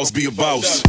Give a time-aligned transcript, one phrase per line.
[0.00, 0.82] Gon' be a boss,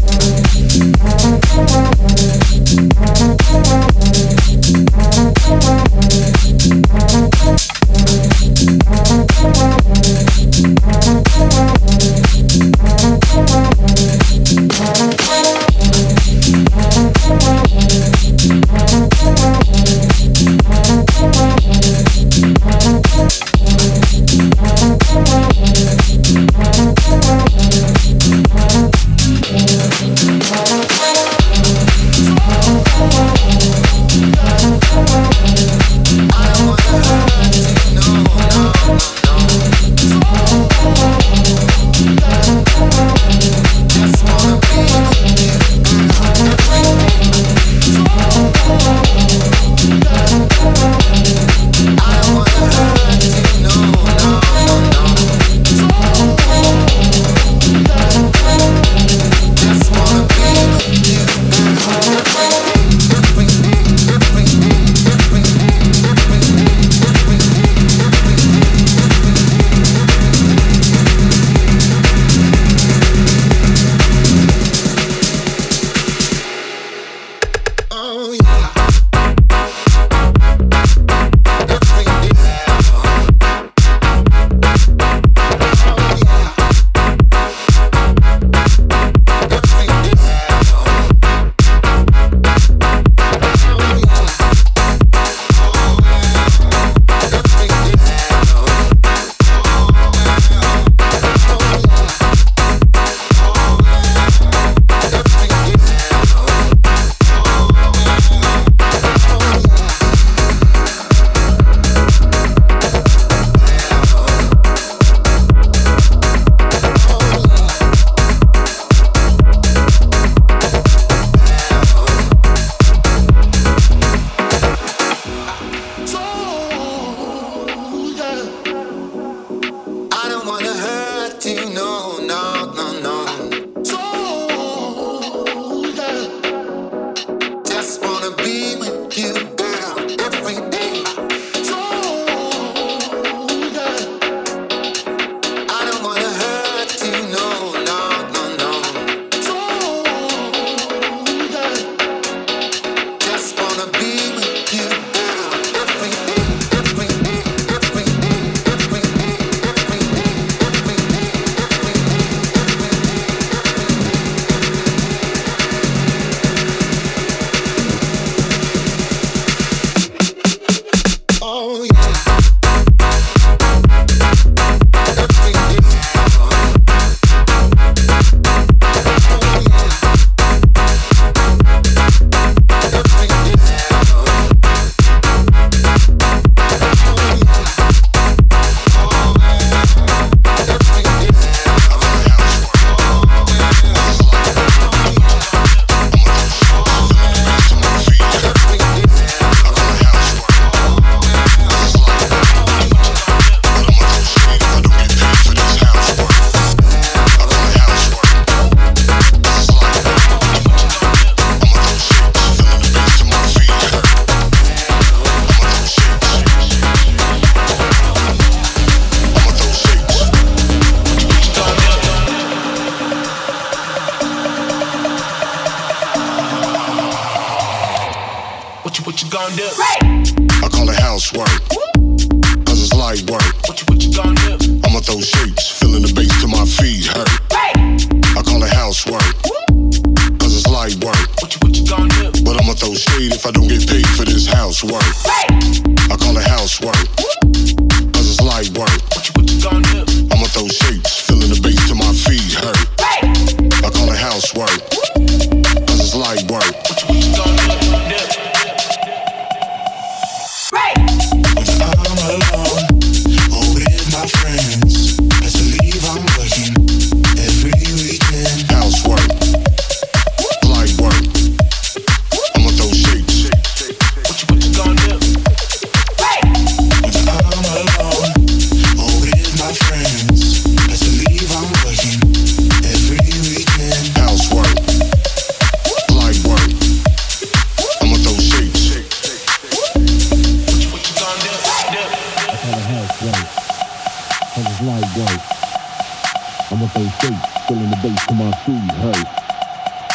[296.72, 299.22] I'm on first shades, filling the bass to my feet, hey.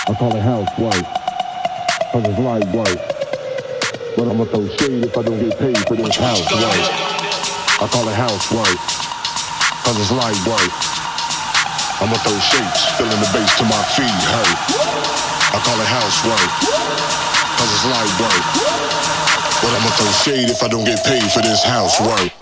[0.09, 1.05] I call it house work,
[2.09, 2.97] cause it's light white.
[4.17, 6.81] But I'ma throw shade if I don't get paid for this house work.
[7.77, 8.73] I call it house work,
[9.85, 10.73] cause it's light white.
[12.01, 14.51] I'ma throw shapes, filling the bass to my feet, hey.
[15.53, 16.51] I call it house work,
[17.61, 18.47] cause it's light white.
[19.61, 22.36] But I'ma throw shade if I don't get paid for this house work.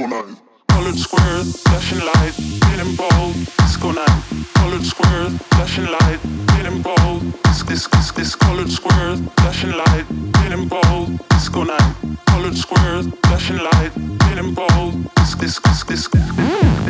[0.00, 0.36] disco night.
[0.70, 4.22] Hollywood Square, flashing light, feeling bold, disco night.
[4.54, 6.18] Colored Square, flashing light,
[6.50, 7.42] feeling bold.
[7.42, 10.04] Disco, this this this Hollywood Square, flashing light,
[10.36, 11.94] feeling bold, disco night.
[12.26, 13.90] Colored Square, flashing light,
[14.22, 15.14] feeling bold.
[15.16, 16.89] Disco, disco, disco, this.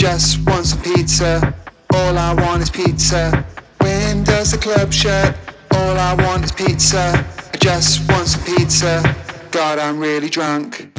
[0.00, 1.54] Just want some pizza.
[1.92, 3.44] All I want is pizza.
[3.82, 5.36] When does the club shut?
[5.72, 7.12] All I want is pizza.
[7.52, 9.02] I just want some pizza.
[9.50, 10.89] God, I'm really drunk.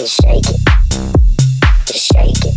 [0.00, 0.60] Just shake it,
[1.84, 2.56] just shake it.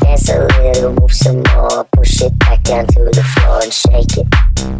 [0.00, 4.16] Dance a little, move some more, push it back down to the floor and shake
[4.16, 4.79] it.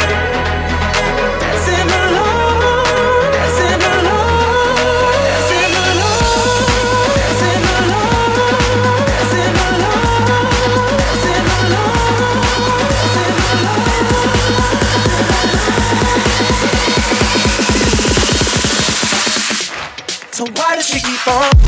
[21.23, 21.60] for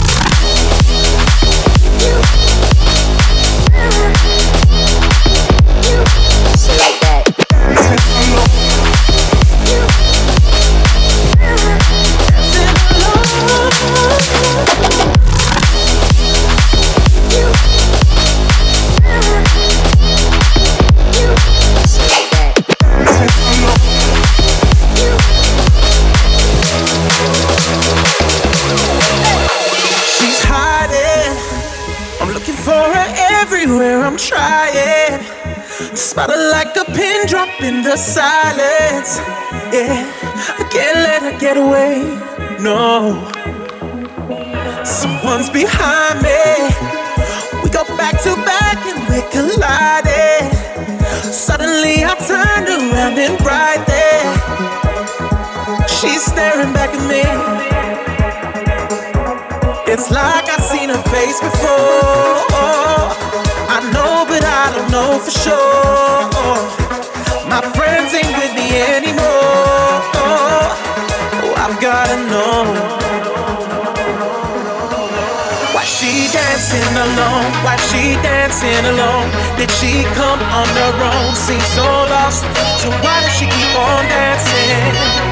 [37.93, 39.19] the silence.
[39.71, 40.01] Yeah,
[40.57, 42.01] I can't let her get away.
[42.59, 43.21] No,
[44.83, 46.41] someone's behind me.
[47.61, 50.49] We go back to back and we're colliding.
[51.21, 54.25] Suddenly I turned around and right there,
[55.87, 57.25] she's staring back at me.
[59.93, 62.41] It's like I've seen her face before.
[63.75, 66.82] I know, but I don't know for sure.
[67.71, 69.23] Friends ain't with me anymore.
[70.19, 72.67] Oh, I've gotta know.
[75.71, 77.47] Why she dancing alone?
[77.63, 79.31] Why she dancing alone?
[79.55, 81.35] Did she come on her own?
[81.35, 82.43] Seems so lost.
[82.83, 85.23] So why does she keep on dancing?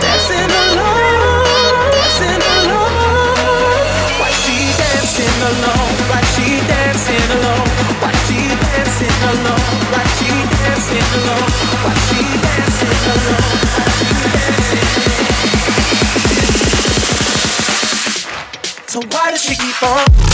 [0.00, 3.84] Dancing alone, Dancing alone
[4.16, 5.92] Why she dancing alone.
[6.08, 7.68] Why she dancing alone?
[8.00, 9.59] Why she dancing alone?
[18.86, 20.29] So why does she keep on?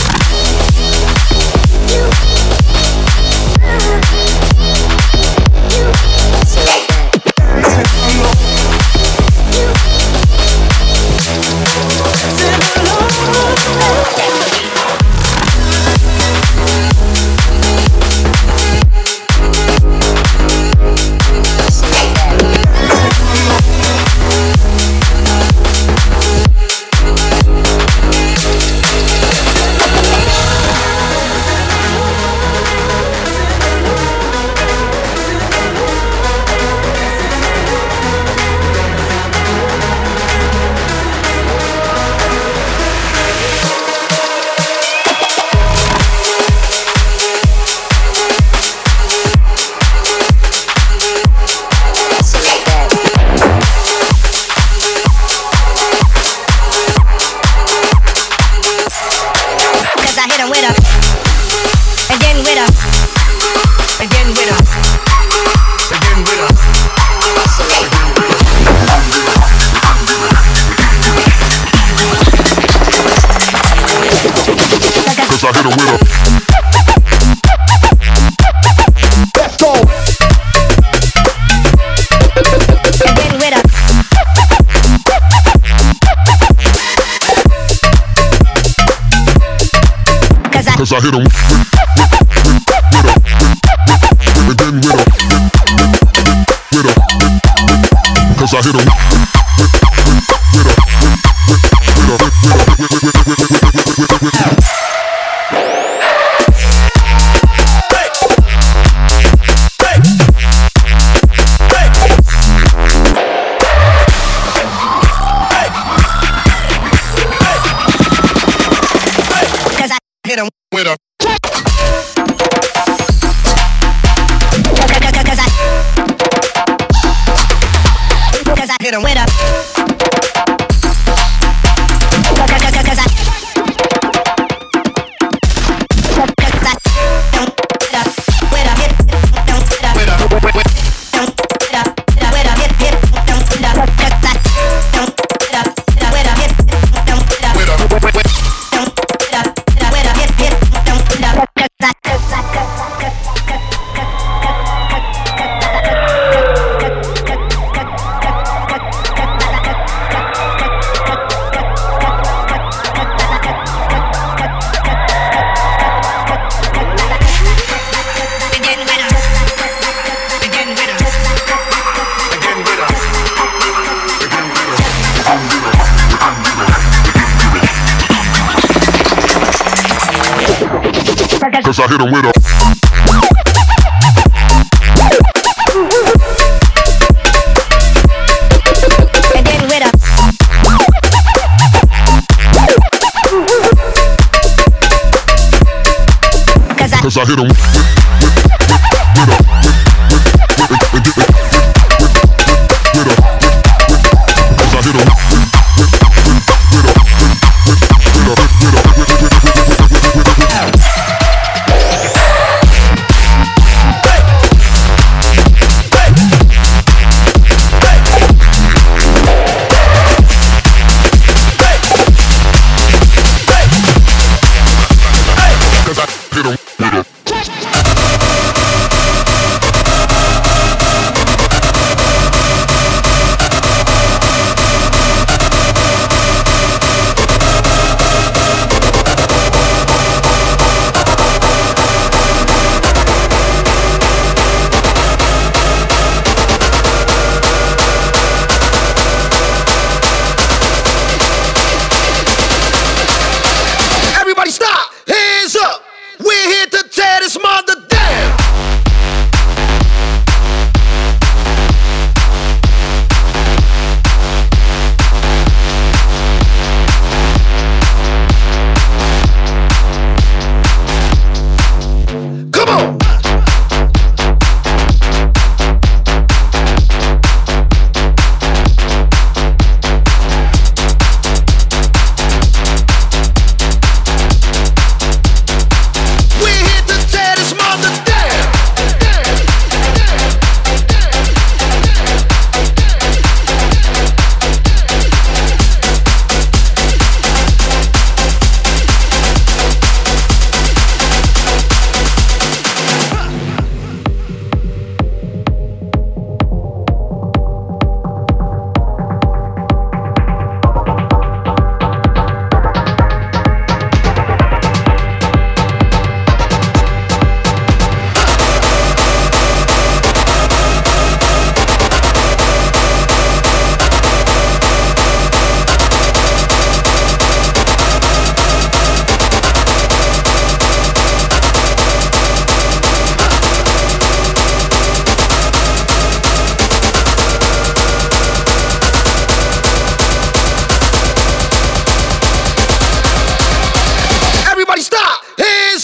[98.56, 99.25] I hit him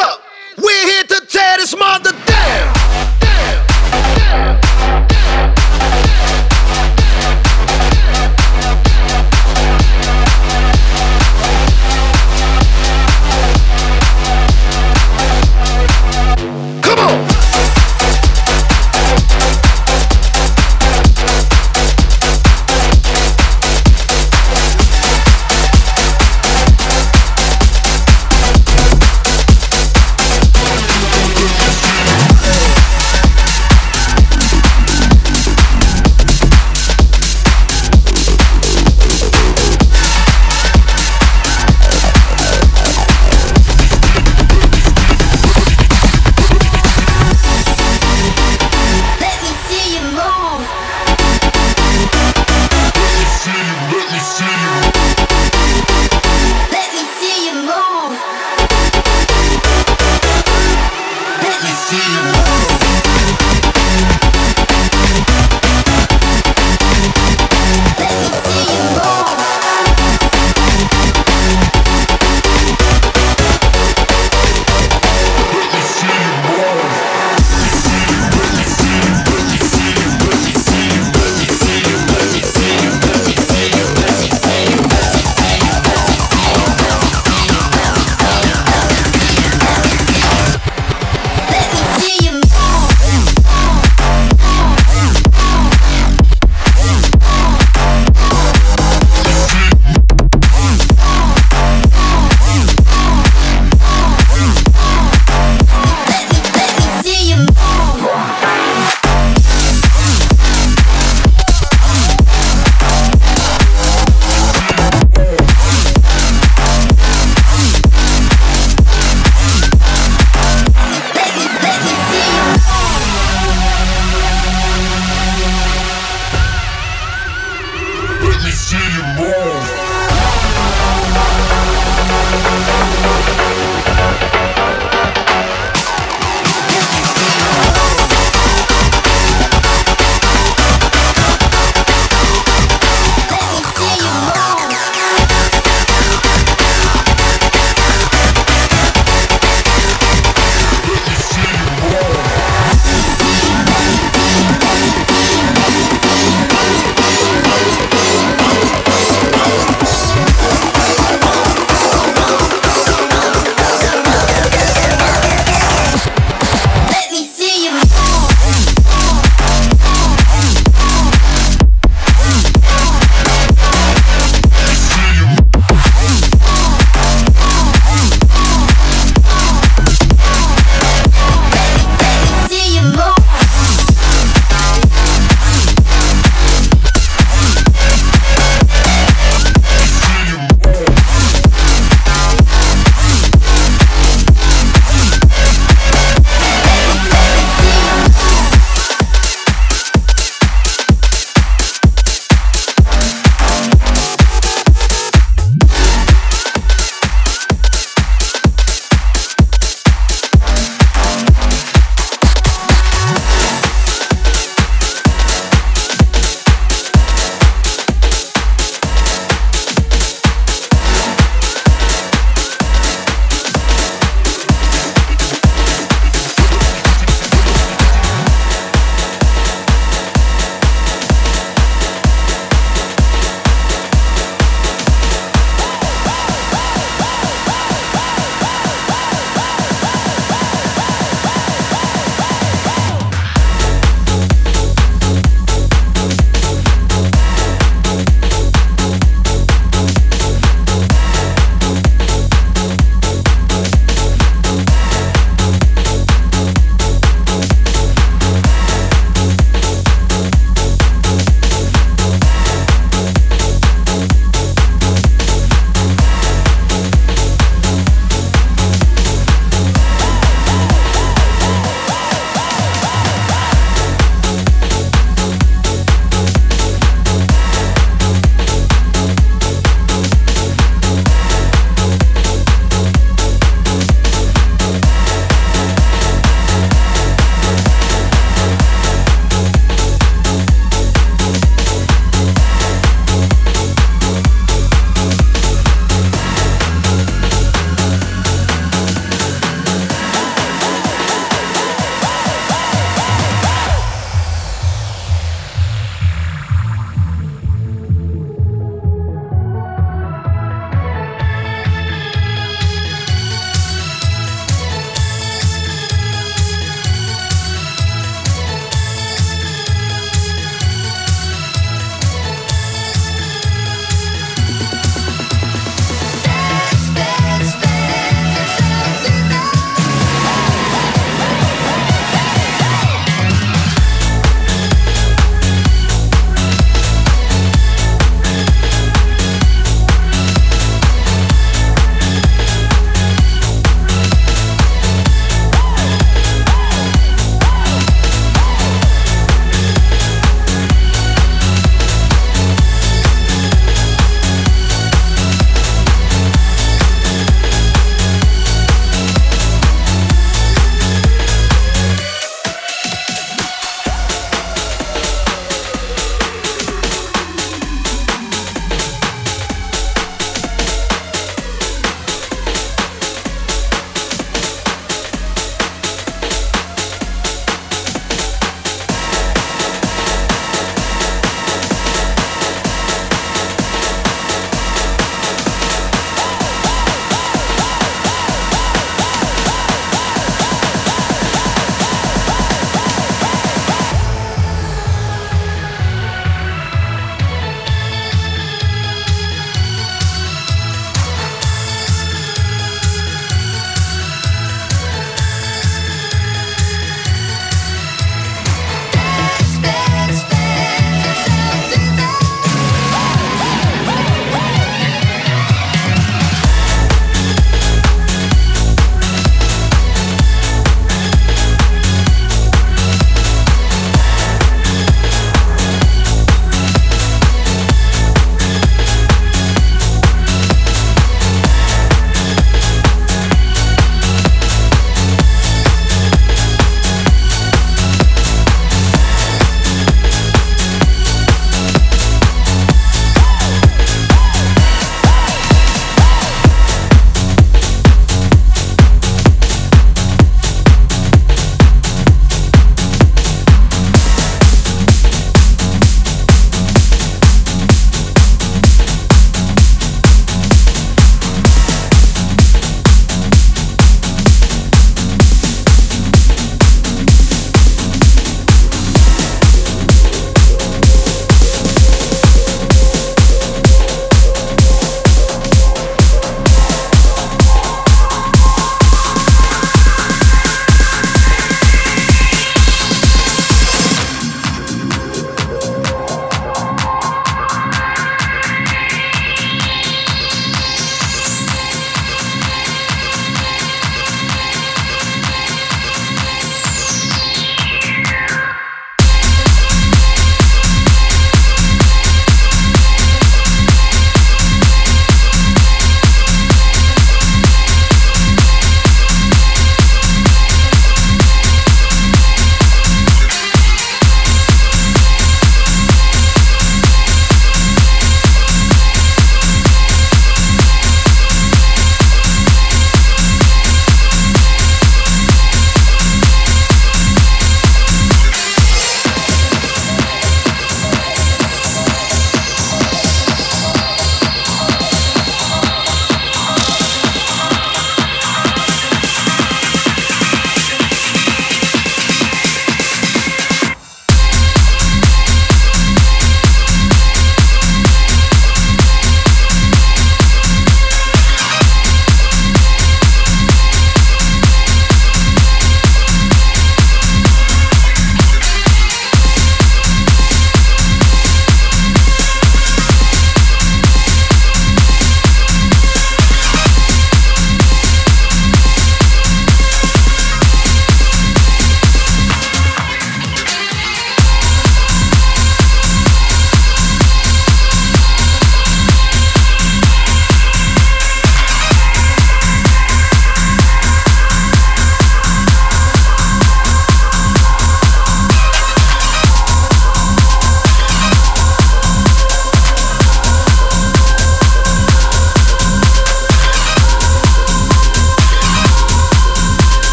[0.00, 0.22] up.
[0.56, 2.74] We're here to tear this mother down.
[3.20, 4.73] down, down.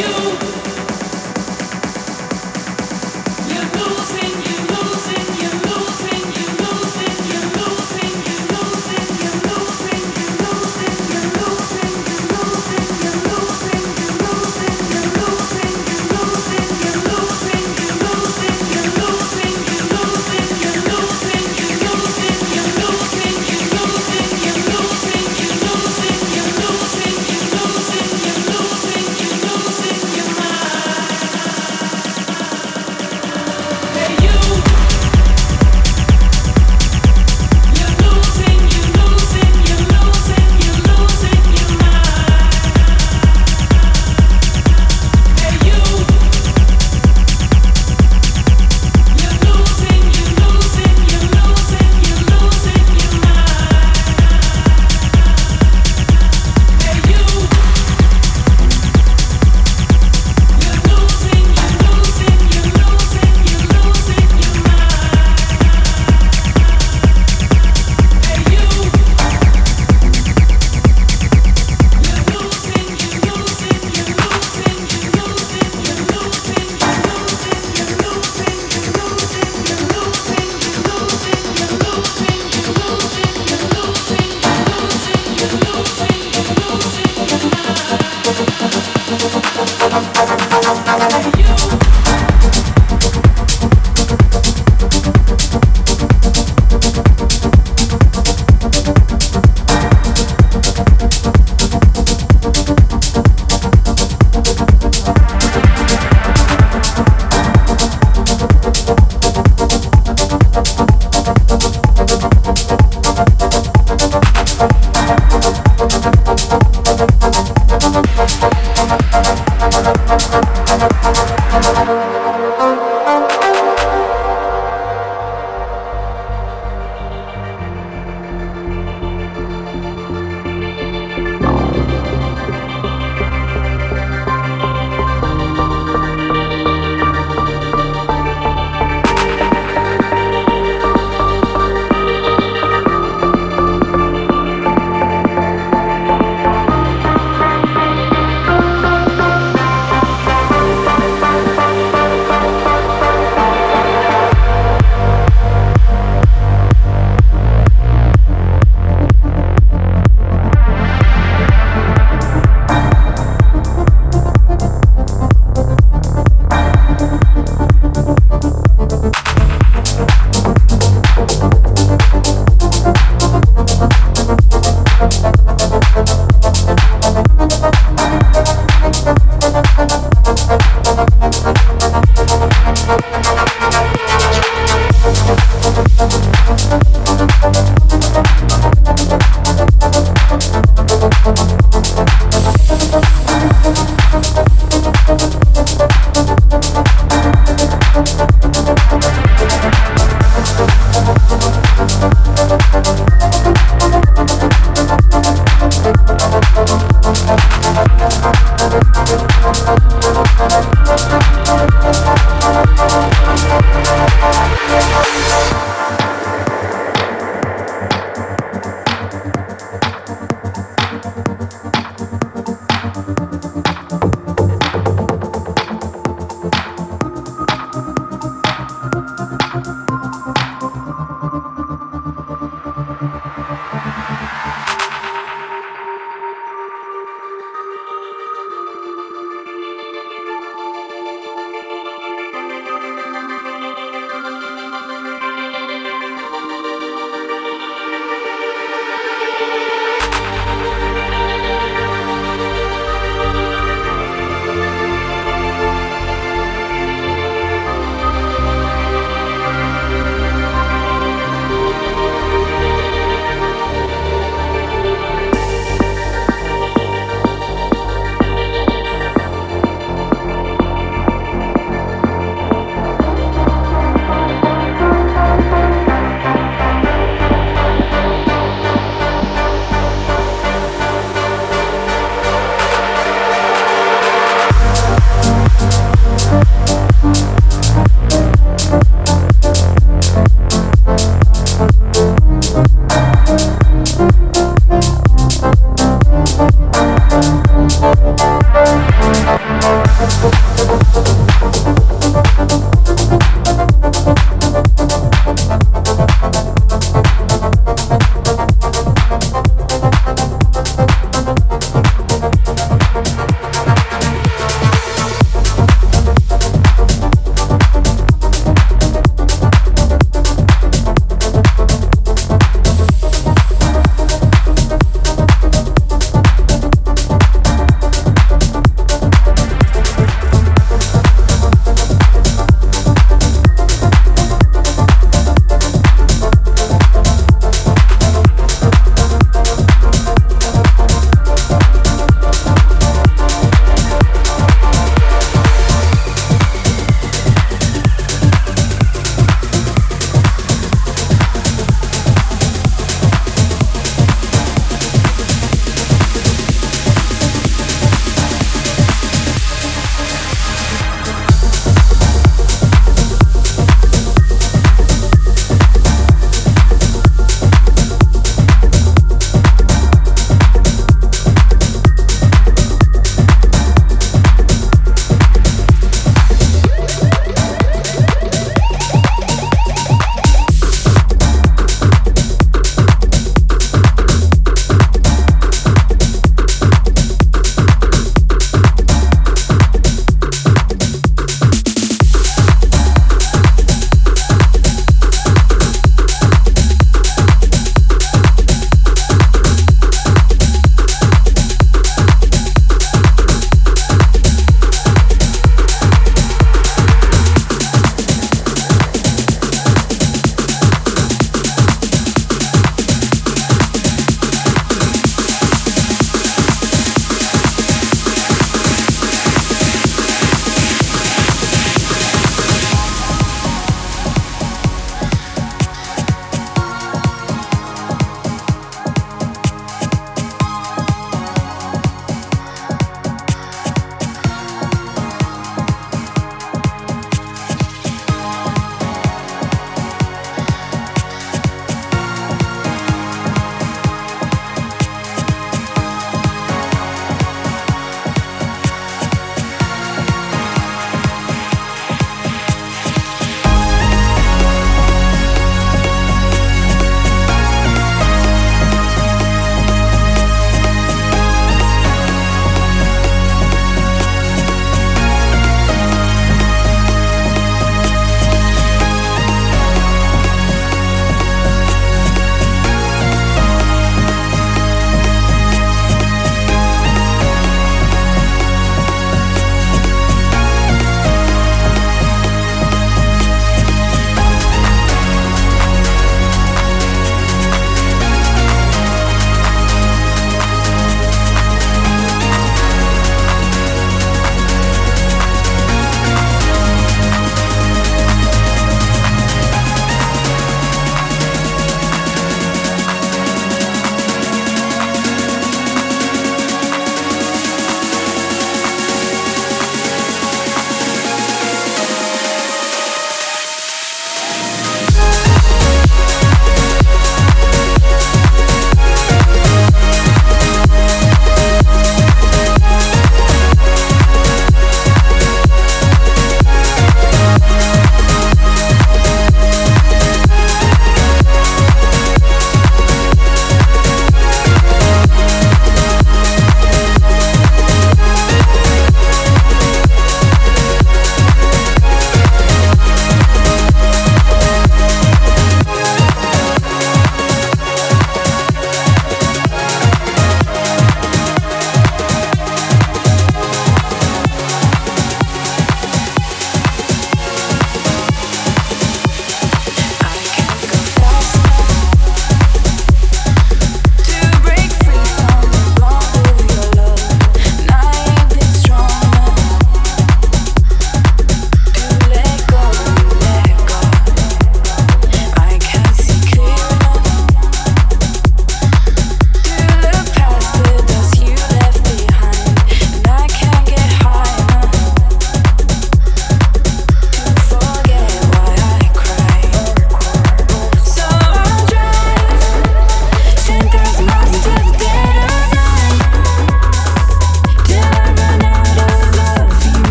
[0.00, 0.69] you.